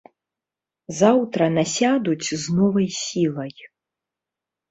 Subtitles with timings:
[1.01, 3.55] Заўтра насядуць з новай сілай.